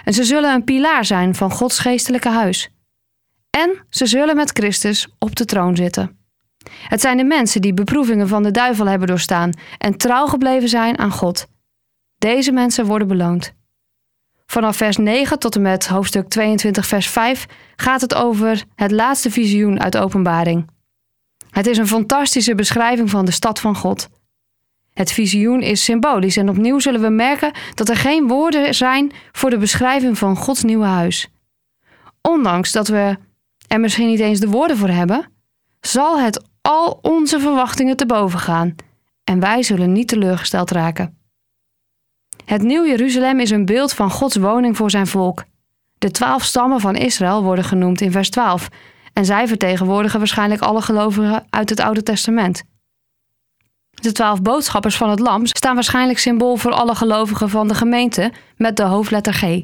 En 0.04 0.12
ze 0.12 0.24
zullen 0.24 0.54
een 0.54 0.64
pilaar 0.64 1.04
zijn 1.04 1.34
van 1.34 1.50
Gods 1.50 1.78
geestelijke 1.78 2.28
huis. 2.28 2.70
En 3.50 3.86
ze 3.90 4.06
zullen 4.06 4.36
met 4.36 4.50
Christus 4.50 5.08
op 5.18 5.36
de 5.36 5.44
troon 5.44 5.76
zitten. 5.76 6.18
Het 6.88 7.00
zijn 7.00 7.16
de 7.16 7.24
mensen 7.24 7.60
die 7.60 7.74
beproevingen 7.74 8.28
van 8.28 8.42
de 8.42 8.50
duivel 8.50 8.86
hebben 8.86 9.08
doorstaan 9.08 9.50
en 9.78 9.96
trouw 9.96 10.26
gebleven 10.26 10.68
zijn 10.68 10.98
aan 10.98 11.10
God. 11.10 11.46
Deze 12.18 12.52
mensen 12.52 12.86
worden 12.86 13.08
beloond. 13.08 13.54
Vanaf 14.46 14.76
vers 14.76 14.96
9 14.96 15.38
tot 15.38 15.54
en 15.54 15.62
met 15.62 15.86
hoofdstuk 15.86 16.28
22, 16.28 16.86
vers 16.86 17.08
5 17.08 17.46
gaat 17.76 18.00
het 18.00 18.14
over 18.14 18.64
het 18.74 18.90
laatste 18.90 19.30
visioen 19.30 19.80
uit 19.80 19.96
Openbaring. 19.96 20.66
Het 21.56 21.66
is 21.66 21.78
een 21.78 21.86
fantastische 21.86 22.54
beschrijving 22.54 23.10
van 23.10 23.24
de 23.24 23.30
stad 23.30 23.60
van 23.60 23.76
God. 23.76 24.08
Het 24.92 25.12
visioen 25.12 25.62
is 25.62 25.84
symbolisch 25.84 26.36
en 26.36 26.48
opnieuw 26.48 26.78
zullen 26.78 27.00
we 27.00 27.08
merken 27.08 27.52
dat 27.74 27.88
er 27.88 27.96
geen 27.96 28.28
woorden 28.28 28.74
zijn 28.74 29.12
voor 29.32 29.50
de 29.50 29.58
beschrijving 29.58 30.18
van 30.18 30.36
Gods 30.36 30.62
nieuwe 30.62 30.84
huis. 30.84 31.28
Ondanks 32.22 32.72
dat 32.72 32.88
we 32.88 33.16
er 33.68 33.80
misschien 33.80 34.06
niet 34.06 34.20
eens 34.20 34.40
de 34.40 34.48
woorden 34.48 34.76
voor 34.76 34.88
hebben, 34.88 35.32
zal 35.80 36.20
het 36.20 36.44
al 36.62 36.98
onze 37.02 37.40
verwachtingen 37.40 37.96
te 37.96 38.06
boven 38.06 38.38
gaan 38.38 38.74
en 39.24 39.40
wij 39.40 39.62
zullen 39.62 39.92
niet 39.92 40.08
teleurgesteld 40.08 40.70
raken. 40.70 41.18
Het 42.44 42.62
Nieuw 42.62 42.86
Jeruzalem 42.86 43.40
is 43.40 43.50
een 43.50 43.64
beeld 43.64 43.92
van 43.92 44.10
Gods 44.10 44.36
woning 44.36 44.76
voor 44.76 44.90
zijn 44.90 45.06
volk. 45.06 45.44
De 45.98 46.10
twaalf 46.10 46.44
stammen 46.44 46.80
van 46.80 46.96
Israël 46.96 47.42
worden 47.42 47.64
genoemd 47.64 48.00
in 48.00 48.12
vers 48.12 48.30
12 48.30 48.68
en 49.16 49.24
zij 49.24 49.48
vertegenwoordigen 49.48 50.18
waarschijnlijk 50.18 50.60
alle 50.60 50.82
gelovigen 50.82 51.46
uit 51.50 51.70
het 51.70 51.80
Oude 51.80 52.02
Testament. 52.02 52.62
De 53.90 54.12
twaalf 54.12 54.42
boodschappers 54.42 54.96
van 54.96 55.10
het 55.10 55.20
Lam 55.20 55.46
staan 55.46 55.74
waarschijnlijk 55.74 56.18
symbool 56.18 56.56
voor 56.56 56.72
alle 56.72 56.94
gelovigen 56.94 57.50
van 57.50 57.68
de 57.68 57.74
gemeente 57.74 58.32
met 58.56 58.76
de 58.76 58.82
hoofdletter 58.82 59.32
G. 59.32 59.62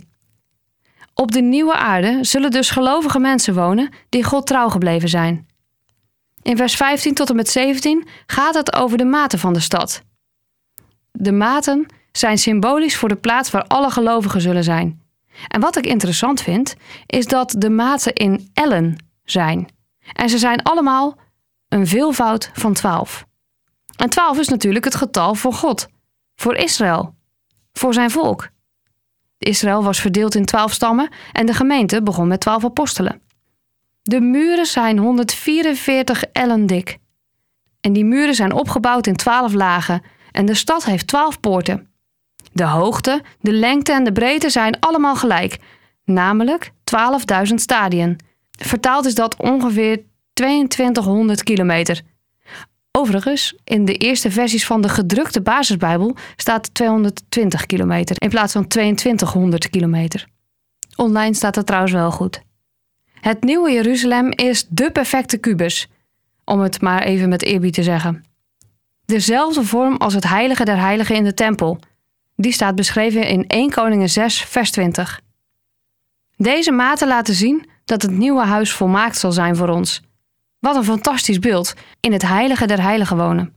Op 1.14 1.32
de 1.32 1.40
nieuwe 1.40 1.74
aarde 1.74 2.18
zullen 2.20 2.50
dus 2.50 2.70
gelovige 2.70 3.18
mensen 3.18 3.54
wonen 3.54 3.90
die 4.08 4.24
God 4.24 4.46
trouw 4.46 4.68
gebleven 4.68 5.08
zijn. 5.08 5.46
In 6.42 6.56
vers 6.56 6.76
15 6.76 7.14
tot 7.14 7.30
en 7.30 7.36
met 7.36 7.48
17 7.48 8.08
gaat 8.26 8.54
het 8.54 8.74
over 8.74 8.98
de 8.98 9.04
maten 9.04 9.38
van 9.38 9.52
de 9.52 9.60
stad. 9.60 10.02
De 11.10 11.32
maten 11.32 11.86
zijn 12.12 12.38
symbolisch 12.38 12.96
voor 12.96 13.08
de 13.08 13.16
plaats 13.16 13.50
waar 13.50 13.66
alle 13.66 13.90
gelovigen 13.90 14.40
zullen 14.40 14.64
zijn. 14.64 15.02
En 15.48 15.60
wat 15.60 15.76
ik 15.76 15.86
interessant 15.86 16.40
vind, 16.40 16.74
is 17.06 17.26
dat 17.26 17.54
de 17.58 17.70
maten 17.70 18.12
in 18.12 18.50
ellen 18.52 19.10
zijn. 19.24 19.68
En 20.12 20.28
ze 20.28 20.38
zijn 20.38 20.62
allemaal 20.62 21.16
een 21.68 21.86
veelvoud 21.86 22.50
van 22.52 22.72
12. 22.72 23.24
En 23.96 24.10
12 24.10 24.38
is 24.38 24.48
natuurlijk 24.48 24.84
het 24.84 24.94
getal 24.94 25.34
voor 25.34 25.52
God, 25.52 25.88
voor 26.36 26.56
Israël, 26.56 27.14
voor 27.72 27.94
zijn 27.94 28.10
volk. 28.10 28.48
Israël 29.38 29.82
was 29.82 30.00
verdeeld 30.00 30.34
in 30.34 30.44
12 30.44 30.72
stammen 30.72 31.08
en 31.32 31.46
de 31.46 31.54
gemeente 31.54 32.02
begon 32.02 32.28
met 32.28 32.40
12 32.40 32.64
apostelen. 32.64 33.20
De 34.02 34.20
muren 34.20 34.66
zijn 34.66 34.98
144 34.98 36.24
ellen 36.24 36.66
dik. 36.66 36.98
En 37.80 37.92
die 37.92 38.04
muren 38.04 38.34
zijn 38.34 38.52
opgebouwd 38.52 39.06
in 39.06 39.16
12 39.16 39.52
lagen 39.52 40.02
en 40.30 40.46
de 40.46 40.54
stad 40.54 40.84
heeft 40.84 41.06
12 41.06 41.40
poorten. 41.40 41.90
De 42.52 42.64
hoogte, 42.64 43.22
de 43.40 43.52
lengte 43.52 43.92
en 43.92 44.04
de 44.04 44.12
breedte 44.12 44.50
zijn 44.50 44.80
allemaal 44.80 45.16
gelijk, 45.16 45.58
namelijk 46.04 46.70
12.000 47.48 47.54
stadien. 47.54 48.18
Vertaald 48.58 49.06
is 49.06 49.14
dat 49.14 49.36
ongeveer 49.36 50.02
2200 50.32 51.42
kilometer. 51.42 52.02
Overigens, 52.90 53.56
in 53.64 53.84
de 53.84 53.96
eerste 53.96 54.30
versies 54.30 54.66
van 54.66 54.80
de 54.80 54.88
gedrukte 54.88 55.40
basisbijbel 55.40 56.16
staat 56.36 56.74
220 56.74 57.66
kilometer 57.66 58.16
in 58.18 58.28
plaats 58.28 58.52
van 58.52 58.66
2200 58.66 59.70
kilometer. 59.70 60.26
Online 60.96 61.34
staat 61.34 61.54
het 61.54 61.66
trouwens 61.66 61.92
wel 61.92 62.10
goed. 62.10 62.42
Het 63.20 63.42
nieuwe 63.42 63.72
Jeruzalem 63.72 64.30
is 64.30 64.66
de 64.68 64.90
perfecte 64.90 65.36
kubus, 65.36 65.88
om 66.44 66.60
het 66.60 66.80
maar 66.80 67.02
even 67.02 67.28
met 67.28 67.42
eerbied 67.42 67.74
te 67.74 67.82
zeggen. 67.82 68.24
Dezelfde 69.04 69.64
vorm 69.64 69.96
als 69.96 70.14
het 70.14 70.28
heilige 70.28 70.64
der 70.64 70.78
heiligen 70.78 71.14
in 71.14 71.24
de 71.24 71.34
tempel. 71.34 71.78
Die 72.36 72.52
staat 72.52 72.74
beschreven 72.74 73.28
in 73.28 73.46
1 73.46 73.70
Koningen 73.70 74.10
6 74.10 74.42
vers 74.42 74.70
20. 74.70 75.20
Deze 76.36 76.72
maten 76.72 77.08
laten 77.08 77.34
zien 77.34 77.66
dat 77.92 78.02
het 78.02 78.10
nieuwe 78.10 78.44
huis 78.44 78.72
volmaakt 78.72 79.18
zal 79.18 79.32
zijn 79.32 79.56
voor 79.56 79.68
ons. 79.68 80.02
Wat 80.58 80.76
een 80.76 80.84
fantastisch 80.84 81.38
beeld, 81.38 81.74
in 82.00 82.12
het 82.12 82.22
heilige 82.22 82.66
der 82.66 82.82
heiligen 82.82 83.16
wonen. 83.16 83.54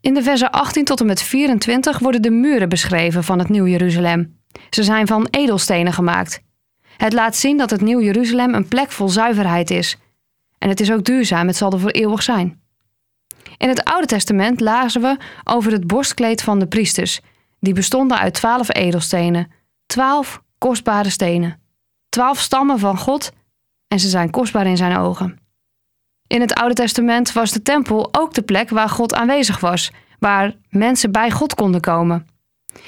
In 0.00 0.14
de 0.14 0.22
versen 0.22 0.50
18 0.50 0.84
tot 0.84 1.00
en 1.00 1.06
met 1.06 1.22
24 1.22 1.98
worden 1.98 2.22
de 2.22 2.30
muren 2.30 2.68
beschreven 2.68 3.24
van 3.24 3.38
het 3.38 3.48
Nieuw 3.48 3.66
Jeruzalem. 3.66 4.38
Ze 4.70 4.82
zijn 4.82 5.06
van 5.06 5.26
edelstenen 5.30 5.92
gemaakt. 5.92 6.42
Het 6.96 7.12
laat 7.12 7.36
zien 7.36 7.56
dat 7.56 7.70
het 7.70 7.80
Nieuw 7.80 8.00
Jeruzalem 8.00 8.54
een 8.54 8.68
plek 8.68 8.90
vol 8.90 9.08
zuiverheid 9.08 9.70
is. 9.70 9.96
En 10.58 10.68
het 10.68 10.80
is 10.80 10.92
ook 10.92 11.04
duurzaam, 11.04 11.46
het 11.46 11.56
zal 11.56 11.72
er 11.72 11.80
voor 11.80 11.90
eeuwig 11.90 12.22
zijn. 12.22 12.60
In 13.56 13.68
het 13.68 13.84
Oude 13.84 14.06
Testament 14.06 14.60
lazen 14.60 15.00
we 15.00 15.16
over 15.44 15.72
het 15.72 15.86
borstkleed 15.86 16.42
van 16.42 16.58
de 16.58 16.66
priesters. 16.66 17.20
Die 17.60 17.74
bestonden 17.74 18.18
uit 18.18 18.34
twaalf 18.34 18.74
edelstenen, 18.74 19.52
twaalf 19.86 20.42
kostbare 20.58 21.10
stenen. 21.10 21.61
Twaalf 22.12 22.38
stammen 22.38 22.78
van 22.78 22.98
God 22.98 23.32
en 23.88 24.00
ze 24.00 24.08
zijn 24.08 24.30
kostbaar 24.30 24.66
in 24.66 24.76
zijn 24.76 24.96
ogen. 24.96 25.38
In 26.26 26.40
het 26.40 26.54
Oude 26.54 26.74
Testament 26.74 27.32
was 27.32 27.50
de 27.50 27.62
tempel 27.62 28.08
ook 28.10 28.34
de 28.34 28.42
plek 28.42 28.70
waar 28.70 28.88
God 28.88 29.14
aanwezig 29.14 29.60
was, 29.60 29.90
waar 30.18 30.56
mensen 30.68 31.12
bij 31.12 31.30
God 31.30 31.54
konden 31.54 31.80
komen. 31.80 32.26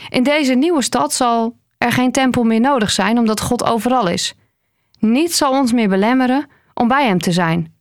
In 0.08 0.22
deze 0.22 0.54
nieuwe 0.54 0.82
stad 0.82 1.12
zal 1.12 1.56
er 1.78 1.92
geen 1.92 2.12
tempel 2.12 2.44
meer 2.44 2.60
nodig 2.60 2.90
zijn, 2.90 3.18
omdat 3.18 3.40
God 3.40 3.64
overal 3.64 4.08
is. 4.08 4.34
Niets 4.98 5.36
zal 5.36 5.52
ons 5.52 5.72
meer 5.72 5.88
belemmeren 5.88 6.46
om 6.74 6.88
bij 6.88 7.06
Hem 7.06 7.18
te 7.18 7.32
zijn. 7.32 7.74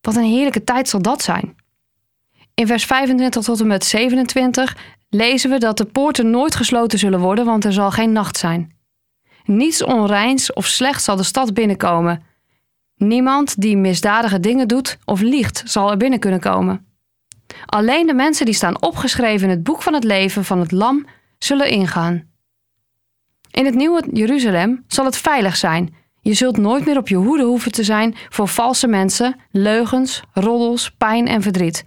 Wat 0.00 0.16
een 0.16 0.22
heerlijke 0.22 0.64
tijd 0.64 0.88
zal 0.88 1.02
dat 1.02 1.22
zijn. 1.22 1.56
In 2.54 2.66
vers 2.66 2.84
25 2.84 3.42
tot 3.42 3.60
en 3.60 3.66
met 3.66 3.84
27 3.84 4.76
lezen 5.08 5.50
we 5.50 5.58
dat 5.58 5.76
de 5.76 5.84
poorten 5.84 6.30
nooit 6.30 6.54
gesloten 6.54 6.98
zullen 6.98 7.20
worden, 7.20 7.44
want 7.44 7.64
er 7.64 7.72
zal 7.72 7.90
geen 7.90 8.12
nacht 8.12 8.36
zijn. 8.36 8.78
Niets 9.50 9.84
onreins 9.84 10.52
of 10.52 10.66
slechts 10.66 11.04
zal 11.04 11.16
de 11.16 11.22
stad 11.22 11.54
binnenkomen. 11.54 12.22
Niemand 12.96 13.60
die 13.60 13.76
misdadige 13.76 14.40
dingen 14.40 14.68
doet 14.68 14.98
of 15.04 15.20
liegt 15.20 15.62
zal 15.64 15.90
er 15.90 15.96
binnen 15.96 16.18
kunnen 16.18 16.40
komen. 16.40 16.86
Alleen 17.66 18.06
de 18.06 18.14
mensen 18.14 18.44
die 18.44 18.54
staan 18.54 18.82
opgeschreven 18.82 19.48
in 19.48 19.54
het 19.54 19.62
boek 19.62 19.82
van 19.82 19.94
het 19.94 20.04
leven 20.04 20.44
van 20.44 20.60
het 20.60 20.72
Lam 20.72 21.06
zullen 21.38 21.68
ingaan. 21.68 22.28
In 23.50 23.64
het 23.64 23.74
nieuwe 23.74 24.04
Jeruzalem 24.12 24.84
zal 24.86 25.04
het 25.04 25.16
veilig 25.16 25.56
zijn. 25.56 25.94
Je 26.20 26.34
zult 26.34 26.56
nooit 26.56 26.86
meer 26.86 26.96
op 26.96 27.08
je 27.08 27.16
hoede 27.16 27.44
hoeven 27.44 27.72
te 27.72 27.84
zijn 27.84 28.16
voor 28.28 28.48
valse 28.48 28.86
mensen, 28.86 29.36
leugens, 29.50 30.22
roddels, 30.32 30.90
pijn 30.90 31.26
en 31.26 31.42
verdriet. 31.42 31.84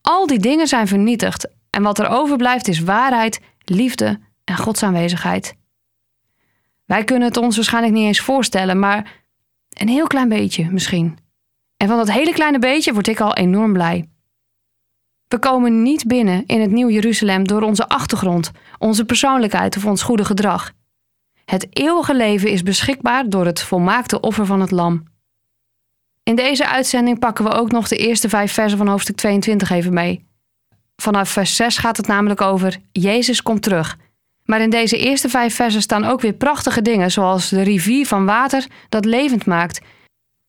Al 0.00 0.26
die 0.26 0.38
dingen 0.38 0.66
zijn 0.66 0.86
vernietigd 0.86 1.48
en 1.70 1.82
wat 1.82 1.98
er 1.98 2.08
overblijft 2.08 2.68
is 2.68 2.80
waarheid, 2.80 3.40
liefde 3.64 4.20
en 4.44 4.56
Gods 4.56 4.82
aanwezigheid. 4.82 5.54
Wij 6.84 7.04
kunnen 7.04 7.28
het 7.28 7.36
ons 7.36 7.56
waarschijnlijk 7.56 7.94
niet 7.94 8.06
eens 8.06 8.20
voorstellen, 8.20 8.78
maar 8.78 9.22
een 9.68 9.88
heel 9.88 10.06
klein 10.06 10.28
beetje 10.28 10.70
misschien. 10.70 11.18
En 11.76 11.88
van 11.88 11.96
dat 11.96 12.10
hele 12.10 12.32
kleine 12.32 12.58
beetje 12.58 12.92
word 12.92 13.08
ik 13.08 13.20
al 13.20 13.34
enorm 13.34 13.72
blij. 13.72 14.08
We 15.28 15.38
komen 15.38 15.82
niet 15.82 16.06
binnen 16.06 16.46
in 16.46 16.60
het 16.60 16.70
Nieuw 16.70 16.90
Jeruzalem 16.90 17.46
door 17.46 17.62
onze 17.62 17.88
achtergrond, 17.88 18.50
onze 18.78 19.04
persoonlijkheid 19.04 19.76
of 19.76 19.86
ons 19.86 20.02
goede 20.02 20.24
gedrag. 20.24 20.72
Het 21.44 21.66
eeuwige 21.70 22.14
leven 22.14 22.50
is 22.50 22.62
beschikbaar 22.62 23.28
door 23.28 23.46
het 23.46 23.62
volmaakte 23.62 24.20
offer 24.20 24.46
van 24.46 24.60
het 24.60 24.70
Lam. 24.70 25.02
In 26.22 26.36
deze 26.36 26.68
uitzending 26.68 27.18
pakken 27.18 27.44
we 27.44 27.50
ook 27.50 27.70
nog 27.70 27.88
de 27.88 27.96
eerste 27.96 28.28
vijf 28.28 28.52
versen 28.52 28.78
van 28.78 28.88
hoofdstuk 28.88 29.16
22 29.16 29.70
even 29.70 29.92
mee. 29.92 30.26
Vanaf 30.96 31.28
vers 31.28 31.56
6 31.56 31.78
gaat 31.78 31.96
het 31.96 32.06
namelijk 32.06 32.40
over 32.40 32.80
Jezus 32.92 33.42
komt 33.42 33.62
terug. 33.62 33.98
Maar 34.44 34.60
in 34.60 34.70
deze 34.70 34.98
eerste 34.98 35.28
vijf 35.28 35.54
versen 35.54 35.82
staan 35.82 36.04
ook 36.04 36.20
weer 36.20 36.32
prachtige 36.32 36.82
dingen, 36.82 37.10
zoals 37.10 37.48
de 37.48 37.62
rivier 37.62 38.06
van 38.06 38.26
water 38.26 38.66
dat 38.88 39.04
levend 39.04 39.46
maakt 39.46 39.80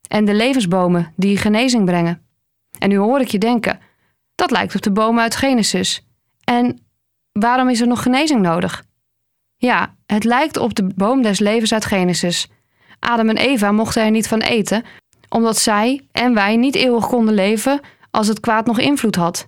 en 0.07 0.25
de 0.25 0.33
levensbomen 0.33 1.13
die 1.15 1.37
genezing 1.37 1.85
brengen. 1.85 2.21
En 2.79 2.89
nu 2.89 2.97
hoor 2.97 3.19
ik 3.19 3.27
je 3.27 3.37
denken, 3.37 3.79
dat 4.35 4.51
lijkt 4.51 4.75
op 4.75 4.81
de 4.81 4.91
bomen 4.91 5.23
uit 5.23 5.35
Genesis. 5.35 6.05
En 6.43 6.79
waarom 7.31 7.69
is 7.69 7.81
er 7.81 7.87
nog 7.87 8.01
genezing 8.01 8.41
nodig? 8.41 8.83
Ja, 9.57 9.95
het 10.05 10.23
lijkt 10.23 10.57
op 10.57 10.75
de 10.75 10.83
boom 10.95 11.21
des 11.21 11.39
levens 11.39 11.73
uit 11.73 11.85
Genesis. 11.85 12.47
Adam 12.99 13.29
en 13.29 13.37
Eva 13.37 13.71
mochten 13.71 14.03
er 14.03 14.11
niet 14.11 14.27
van 14.27 14.39
eten, 14.39 14.83
omdat 15.29 15.57
zij 15.57 16.07
en 16.11 16.33
wij 16.33 16.55
niet 16.55 16.75
eeuwig 16.75 17.07
konden 17.07 17.33
leven 17.33 17.79
als 18.11 18.27
het 18.27 18.39
kwaad 18.39 18.65
nog 18.65 18.79
invloed 18.79 19.15
had. 19.15 19.47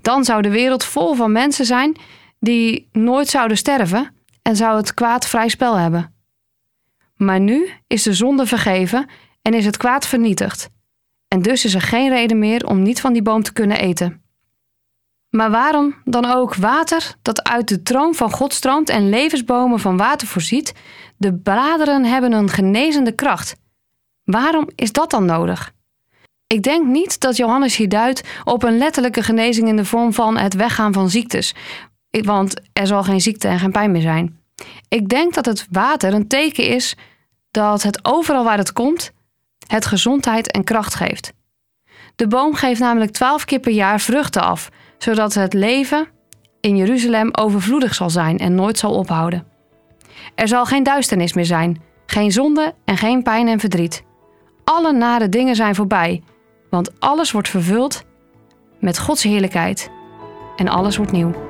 Dan 0.00 0.24
zou 0.24 0.42
de 0.42 0.50
wereld 0.50 0.84
vol 0.84 1.14
van 1.14 1.32
mensen 1.32 1.64
zijn 1.64 1.96
die 2.40 2.88
nooit 2.92 3.28
zouden 3.28 3.56
sterven 3.56 4.14
en 4.42 4.56
zou 4.56 4.76
het 4.76 4.94
kwaad 4.94 5.26
vrij 5.26 5.48
spel 5.48 5.74
hebben. 5.74 6.14
Maar 7.16 7.40
nu 7.40 7.70
is 7.86 8.02
de 8.02 8.12
zonde 8.12 8.46
vergeven 8.46 9.08
en 9.42 9.54
is 9.54 9.64
het 9.64 9.76
kwaad 9.76 10.06
vernietigd. 10.06 10.70
En 11.28 11.42
dus 11.42 11.64
is 11.64 11.74
er 11.74 11.80
geen 11.80 12.08
reden 12.08 12.38
meer 12.38 12.66
om 12.66 12.82
niet 12.82 13.00
van 13.00 13.12
die 13.12 13.22
boom 13.22 13.42
te 13.42 13.52
kunnen 13.52 13.78
eten. 13.78 14.22
Maar 15.30 15.50
waarom 15.50 15.94
dan 16.04 16.24
ook 16.24 16.54
water 16.54 17.14
dat 17.22 17.42
uit 17.42 17.68
de 17.68 17.82
troon 17.82 18.14
van 18.14 18.30
God 18.30 18.52
stroomt 18.54 18.88
en 18.88 19.08
levensbomen 19.08 19.80
van 19.80 19.96
water 19.96 20.28
voorziet? 20.28 20.74
De 21.16 21.34
bladeren 21.34 22.04
hebben 22.04 22.32
een 22.32 22.48
genezende 22.48 23.12
kracht. 23.12 23.56
Waarom 24.24 24.68
is 24.74 24.92
dat 24.92 25.10
dan 25.10 25.24
nodig? 25.24 25.72
Ik 26.46 26.62
denk 26.62 26.86
niet 26.86 27.20
dat 27.20 27.36
Johannes 27.36 27.76
hier 27.76 27.88
duidt 27.88 28.28
op 28.44 28.62
een 28.62 28.78
letterlijke 28.78 29.22
genezing 29.22 29.68
in 29.68 29.76
de 29.76 29.84
vorm 29.84 30.12
van 30.12 30.36
het 30.36 30.54
weggaan 30.54 30.92
van 30.92 31.10
ziektes, 31.10 31.54
want 32.10 32.60
er 32.72 32.86
zal 32.86 33.02
geen 33.02 33.20
ziekte 33.20 33.48
en 33.48 33.58
geen 33.58 33.72
pijn 33.72 33.90
meer 33.90 34.00
zijn. 34.00 34.38
Ik 34.88 35.08
denk 35.08 35.34
dat 35.34 35.46
het 35.46 35.66
water 35.70 36.14
een 36.14 36.28
teken 36.28 36.66
is 36.66 36.96
dat 37.50 37.82
het 37.82 38.04
overal 38.04 38.44
waar 38.44 38.58
het 38.58 38.72
komt, 38.72 39.12
het 39.66 39.86
gezondheid 39.86 40.50
en 40.50 40.64
kracht 40.64 40.94
geeft. 40.94 41.32
De 42.16 42.26
boom 42.26 42.54
geeft 42.54 42.80
namelijk 42.80 43.12
twaalf 43.12 43.44
keer 43.44 43.60
per 43.60 43.72
jaar 43.72 44.00
vruchten 44.00 44.42
af, 44.42 44.68
zodat 44.98 45.34
het 45.34 45.52
leven 45.52 46.08
in 46.60 46.76
Jeruzalem 46.76 47.28
overvloedig 47.32 47.94
zal 47.94 48.10
zijn 48.10 48.38
en 48.38 48.54
nooit 48.54 48.78
zal 48.78 48.94
ophouden. 48.94 49.46
Er 50.34 50.48
zal 50.48 50.64
geen 50.66 50.82
duisternis 50.82 51.32
meer 51.32 51.44
zijn, 51.44 51.82
geen 52.06 52.32
zonde 52.32 52.74
en 52.84 52.96
geen 52.96 53.22
pijn 53.22 53.48
en 53.48 53.60
verdriet. 53.60 54.04
Alle 54.64 54.92
nare 54.92 55.28
dingen 55.28 55.56
zijn 55.56 55.74
voorbij, 55.74 56.22
want 56.70 57.00
alles 57.00 57.32
wordt 57.32 57.48
vervuld 57.48 58.04
met 58.78 58.98
Gods 58.98 59.22
heerlijkheid 59.22 59.90
en 60.56 60.68
alles 60.68 60.96
wordt 60.96 61.12
nieuw. 61.12 61.49